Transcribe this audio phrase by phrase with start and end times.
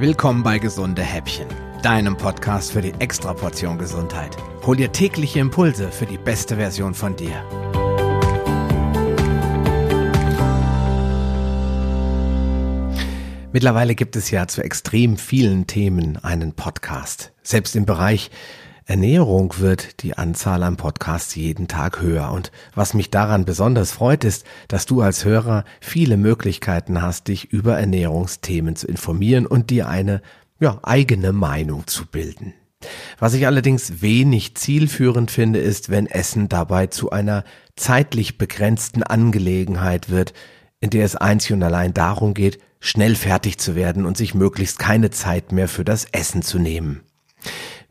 [0.00, 1.46] Willkommen bei Gesunde Häppchen,
[1.82, 4.34] deinem Podcast für die Extraportion Gesundheit.
[4.64, 7.44] Hol dir tägliche Impulse für die beste Version von dir.
[13.52, 17.34] Mittlerweile gibt es ja zu extrem vielen Themen einen Podcast.
[17.42, 18.30] Selbst im Bereich
[18.90, 22.32] Ernährung wird die Anzahl an Podcasts jeden Tag höher.
[22.32, 27.52] Und was mich daran besonders freut, ist, dass du als Hörer viele Möglichkeiten hast, dich
[27.52, 30.22] über Ernährungsthemen zu informieren und dir eine
[30.58, 32.52] ja, eigene Meinung zu bilden.
[33.20, 37.44] Was ich allerdings wenig zielführend finde, ist, wenn Essen dabei zu einer
[37.76, 40.32] zeitlich begrenzten Angelegenheit wird,
[40.80, 44.80] in der es einzig und allein darum geht, schnell fertig zu werden und sich möglichst
[44.80, 47.02] keine Zeit mehr für das Essen zu nehmen.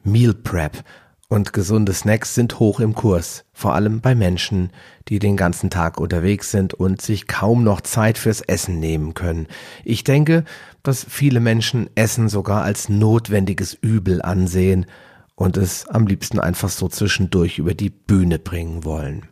[0.03, 0.83] Meal Prep
[1.27, 4.71] und gesunde Snacks sind hoch im Kurs, vor allem bei Menschen,
[5.07, 9.47] die den ganzen Tag unterwegs sind und sich kaum noch Zeit fürs Essen nehmen können.
[9.85, 10.43] Ich denke,
[10.81, 14.87] dass viele Menschen Essen sogar als notwendiges Übel ansehen
[15.35, 19.27] und es am liebsten einfach so zwischendurch über die Bühne bringen wollen.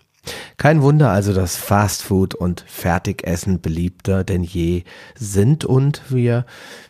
[0.58, 4.84] Kein Wunder also, dass Fastfood und Fertigessen beliebter denn je
[5.16, 6.45] sind und wir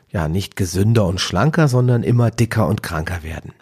[0.09, 3.53] ja nicht gesünder und schlanker, sondern immer dicker und kranker werden.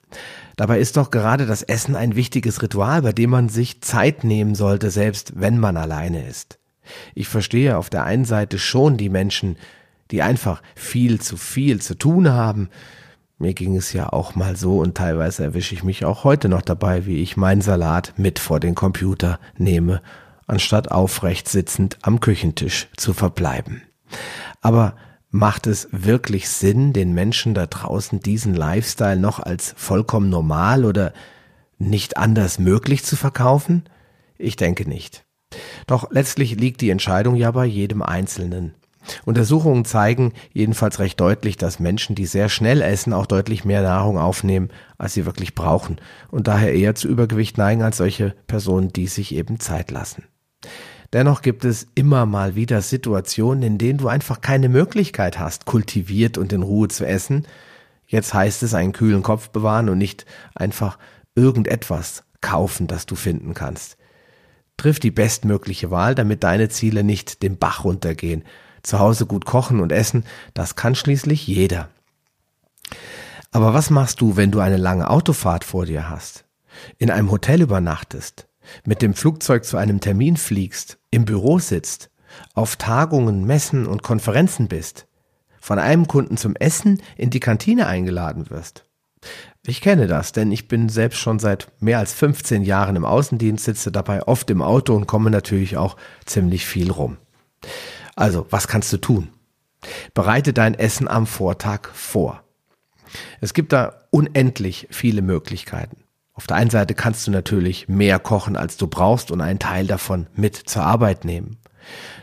[0.55, 4.55] Dabei ist doch gerade das Essen ein wichtiges Ritual, bei dem man sich Zeit nehmen
[4.55, 6.59] sollte, selbst wenn man alleine ist.
[7.13, 9.57] Ich verstehe auf der einen Seite schon die Menschen,
[10.11, 12.69] die einfach viel zu viel zu tun haben.
[13.37, 16.61] Mir ging es ja auch mal so und teilweise erwische ich mich auch heute noch
[16.61, 20.01] dabei, wie ich meinen Salat mit vor den Computer nehme,
[20.47, 23.81] anstatt aufrecht sitzend am Küchentisch zu verbleiben.
[24.61, 24.95] Aber
[25.35, 31.11] Macht es wirklich Sinn, den Menschen da draußen diesen Lifestyle noch als vollkommen normal oder
[31.77, 33.83] nicht anders möglich zu verkaufen?
[34.37, 35.25] Ich denke nicht.
[35.87, 38.75] Doch letztlich liegt die Entscheidung ja bei jedem Einzelnen.
[39.25, 44.17] Untersuchungen zeigen jedenfalls recht deutlich, dass Menschen, die sehr schnell essen, auch deutlich mehr Nahrung
[44.17, 45.97] aufnehmen, als sie wirklich brauchen
[46.31, 50.23] und daher eher zu Übergewicht neigen als solche Personen, die sich eben Zeit lassen.
[51.15, 56.37] Dennoch gibt es immer mal wieder Situationen, in denen du einfach keine Möglichkeit hast, kultiviert
[56.37, 57.47] und in Ruhe zu essen.
[58.05, 60.97] Jetzt heißt es einen kühlen Kopf bewahren und nicht einfach
[61.33, 63.95] irgendetwas kaufen, das du finden kannst.
[64.75, 68.43] Triff die bestmögliche Wahl, damit deine Ziele nicht den Bach runtergehen.
[68.83, 71.87] Zu Hause gut kochen und essen, das kann schließlich jeder.
[73.53, 76.43] Aber was machst du, wenn du eine lange Autofahrt vor dir hast?
[76.97, 78.49] In einem Hotel übernachtest?
[78.85, 82.09] Mit dem Flugzeug zu einem Termin fliegst, im Büro sitzt,
[82.53, 85.07] auf Tagungen, Messen und Konferenzen bist,
[85.59, 88.85] von einem Kunden zum Essen in die Kantine eingeladen wirst.
[89.65, 93.65] Ich kenne das, denn ich bin selbst schon seit mehr als 15 Jahren im Außendienst,
[93.65, 97.17] sitze dabei oft im Auto und komme natürlich auch ziemlich viel rum.
[98.15, 99.29] Also, was kannst du tun?
[100.13, 102.43] Bereite dein Essen am Vortag vor.
[103.41, 106.04] Es gibt da unendlich viele Möglichkeiten.
[106.35, 109.87] Auf der einen Seite kannst du natürlich mehr kochen, als du brauchst und einen Teil
[109.87, 111.57] davon mit zur Arbeit nehmen.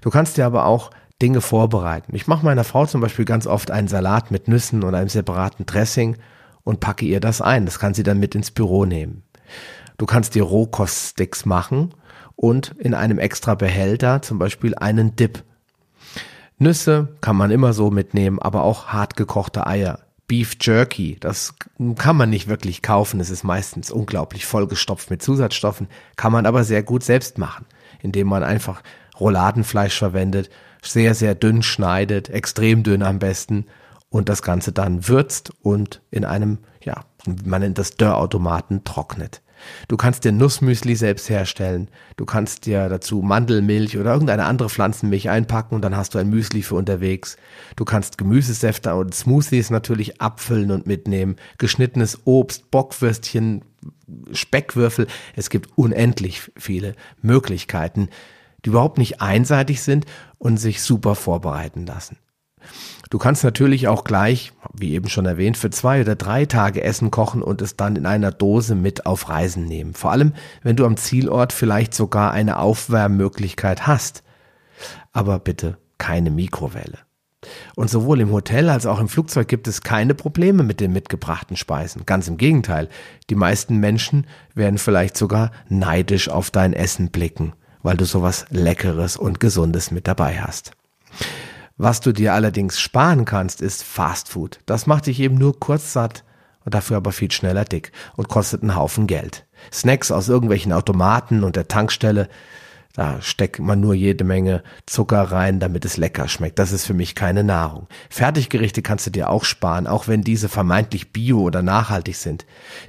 [0.02, 0.90] Du kannst dir aber auch
[1.22, 2.14] Dinge vorbereiten.
[2.14, 5.64] Ich mache meiner Frau zum Beispiel ganz oft einen Salat mit Nüssen und einem separaten
[5.64, 6.18] Dressing
[6.62, 7.64] und packe ihr das ein.
[7.64, 9.22] Das kann sie dann mit ins Büro nehmen.
[9.96, 11.94] Du kannst dir Rohkoststicks machen
[12.36, 15.42] und in einem extra Behälter zum Beispiel einen Dip.
[16.58, 20.00] Nüsse kann man immer so mitnehmen, aber auch hart gekochte Eier.
[20.28, 21.16] Beef Jerky.
[21.21, 21.55] Das
[21.97, 23.21] kann man nicht wirklich kaufen.
[23.21, 27.66] Es ist meistens unglaublich vollgestopft mit Zusatzstoffen, kann man aber sehr gut selbst machen,
[28.00, 28.83] indem man einfach
[29.19, 30.50] Rouladenfleisch verwendet,
[30.83, 33.66] sehr, sehr dünn schneidet, extrem dünn am besten
[34.12, 37.04] und das Ganze dann würzt und in einem, ja,
[37.44, 39.40] man nennt das Dörrautomaten trocknet.
[39.88, 41.88] Du kannst dir Nussmüsli selbst herstellen.
[42.16, 46.28] Du kannst dir dazu Mandelmilch oder irgendeine andere Pflanzenmilch einpacken und dann hast du ein
[46.28, 47.36] Müsli für unterwegs.
[47.76, 51.36] Du kannst Gemüsesäfte und Smoothies natürlich abfüllen und mitnehmen.
[51.58, 53.64] Geschnittenes Obst, Bockwürstchen,
[54.32, 55.06] Speckwürfel.
[55.36, 58.08] Es gibt unendlich viele Möglichkeiten,
[58.64, 60.06] die überhaupt nicht einseitig sind
[60.38, 62.18] und sich super vorbereiten lassen.
[63.10, 67.10] Du kannst natürlich auch gleich, wie eben schon erwähnt, für zwei oder drei Tage Essen
[67.10, 69.92] kochen und es dann in einer Dose mit auf Reisen nehmen.
[69.92, 70.32] Vor allem,
[70.62, 74.22] wenn du am Zielort vielleicht sogar eine Aufwärmmöglichkeit hast.
[75.12, 76.98] Aber bitte keine Mikrowelle.
[77.74, 81.56] Und sowohl im Hotel als auch im Flugzeug gibt es keine Probleme mit den mitgebrachten
[81.56, 82.06] Speisen.
[82.06, 82.88] Ganz im Gegenteil.
[83.30, 89.16] Die meisten Menschen werden vielleicht sogar neidisch auf dein Essen blicken, weil du sowas Leckeres
[89.16, 90.72] und Gesundes mit dabei hast.
[91.84, 94.60] Was du dir allerdings sparen kannst, ist Fast Food.
[94.66, 96.22] Das macht dich eben nur kurz satt
[96.64, 99.46] und dafür aber viel schneller dick und kostet einen Haufen Geld.
[99.72, 102.28] Snacks aus irgendwelchen Automaten und der Tankstelle,
[102.92, 106.60] Da steckt man nur jede Menge Zucker rein, damit es lecker schmeckt.
[106.60, 107.88] Das ist für mich keine Nahrung.
[108.10, 112.46] Fertiggerichte kannst du dir auch sparen, auch wenn diese vermeintlich bio oder nachhaltig sind.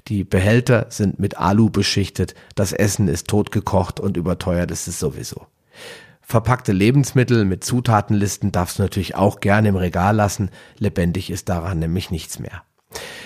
[0.08, 5.48] Die Behälter sind mit Alu beschichtet, das Essen ist totgekocht und überteuert ist es sowieso.
[6.34, 10.50] Verpackte Lebensmittel mit Zutatenlisten darfst du natürlich auch gerne im Regal lassen,
[10.80, 12.64] lebendig ist daran nämlich nichts mehr.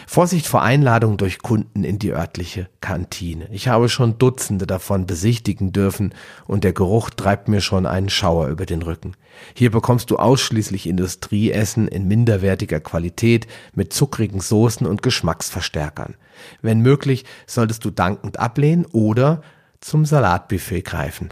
[0.06, 3.48] Vorsicht vor Einladung durch Kunden in die örtliche Kantine.
[3.54, 6.14] Ich habe schon Dutzende davon besichtigen dürfen
[6.48, 9.14] und der Geruch treibt mir schon einen Schauer über den Rücken.
[9.54, 16.16] Hier bekommst du ausschließlich Industrieessen in minderwertiger Qualität mit zuckrigen Soßen und Geschmacksverstärkern.
[16.62, 19.44] Wenn möglich, solltest du dankend ablehnen oder
[19.80, 21.30] zum Salatbuffet greifen.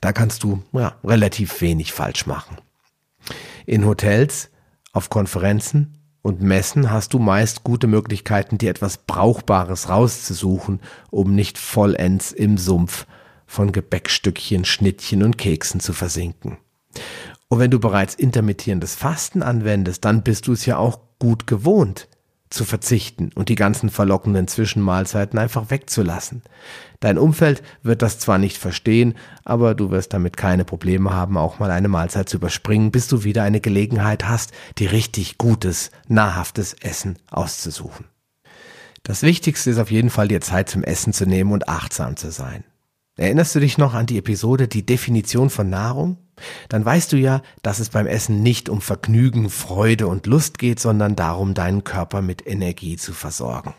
[0.00, 2.56] Da kannst du ja, relativ wenig falsch machen.
[3.66, 4.50] In Hotels,
[4.92, 10.80] auf Konferenzen und Messen hast du meist gute Möglichkeiten, dir etwas Brauchbares rauszusuchen,
[11.10, 13.06] um nicht vollends im Sumpf
[13.46, 16.58] von Gebäckstückchen, Schnittchen und Keksen zu versinken.
[17.48, 22.08] Und wenn du bereits intermittierendes Fasten anwendest, dann bist du es ja auch gut gewohnt,
[22.50, 26.42] zu verzichten und die ganzen verlockenden Zwischenmahlzeiten einfach wegzulassen.
[26.98, 29.14] Dein Umfeld wird das zwar nicht verstehen,
[29.44, 33.24] aber du wirst damit keine Probleme haben, auch mal eine Mahlzeit zu überspringen, bis du
[33.24, 38.06] wieder eine Gelegenheit hast, dir richtig gutes, nahrhaftes Essen auszusuchen.
[39.04, 42.30] Das Wichtigste ist auf jeden Fall, dir Zeit zum Essen zu nehmen und achtsam zu
[42.30, 42.64] sein.
[43.16, 46.18] Erinnerst du dich noch an die Episode Die Definition von Nahrung?
[46.68, 50.80] Dann weißt du ja, dass es beim Essen nicht um Vergnügen, Freude und Lust geht,
[50.80, 53.74] sondern darum, deinen Körper mit Energie zu versorgen.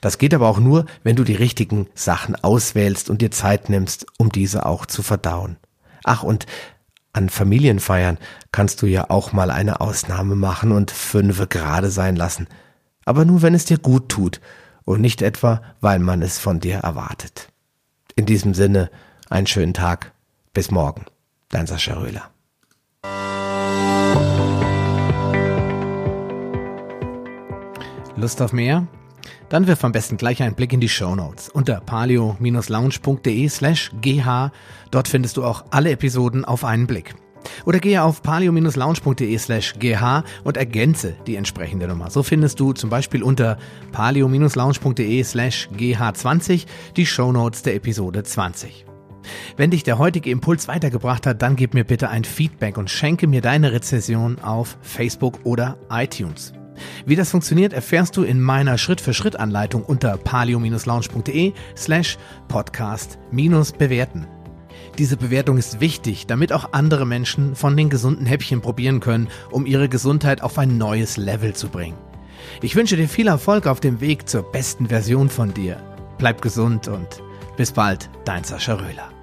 [0.00, 4.06] Das geht aber auch nur, wenn du die richtigen Sachen auswählst und dir Zeit nimmst,
[4.18, 5.56] um diese auch zu verdauen.
[6.02, 6.46] Ach, und
[7.14, 8.18] an Familienfeiern
[8.52, 12.48] kannst du ja auch mal eine Ausnahme machen und fünfe gerade sein lassen.
[13.04, 14.40] Aber nur, wenn es dir gut tut
[14.84, 17.48] und nicht etwa, weil man es von dir erwartet.
[18.16, 18.90] In diesem Sinne,
[19.30, 20.12] einen schönen Tag.
[20.52, 21.04] Bis morgen.
[21.50, 22.30] Dein Sascha Röhler.
[28.16, 28.86] Lust auf mehr?
[29.48, 34.50] Dann wirf am besten gleich einen Blick in die Show Notes unter palio-lounge.de slash gh.
[34.90, 37.14] Dort findest du auch alle Episoden auf einen Blick.
[37.64, 42.10] Oder gehe auf palio-lounge.de slash gh und ergänze die entsprechende Nummer.
[42.10, 43.58] So findest du zum Beispiel unter
[43.92, 46.66] palio-lounge.de slash gh20
[46.96, 48.86] die Shownotes der Episode 20.
[49.56, 53.26] Wenn dich der heutige Impuls weitergebracht hat, dann gib mir bitte ein Feedback und schenke
[53.26, 56.52] mir deine Rezession auf Facebook oder iTunes.
[57.06, 62.18] Wie das funktioniert, erfährst du in meiner Schritt-für-Schritt-Anleitung unter palio-lounge.de slash
[62.48, 64.26] podcast-bewerten.
[64.98, 69.66] Diese Bewertung ist wichtig, damit auch andere Menschen von den gesunden Häppchen probieren können, um
[69.66, 71.98] ihre Gesundheit auf ein neues Level zu bringen.
[72.62, 75.76] Ich wünsche dir viel Erfolg auf dem Weg zur besten Version von dir.
[76.18, 77.22] Bleib gesund und
[77.56, 79.13] bis bald, dein Sascha Röhler.